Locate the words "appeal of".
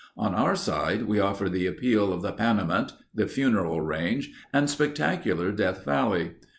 1.67-2.23